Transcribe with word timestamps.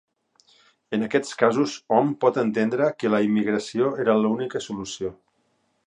En 0.97 1.07
aquests 1.07 1.35
casos 1.41 1.75
hom 1.97 2.09
pot 2.25 2.39
entendre 2.45 2.89
que 3.03 3.13
la 3.17 3.21
immigració 3.29 3.93
era 4.07 4.17
l'única 4.25 4.65
solució. 4.71 5.15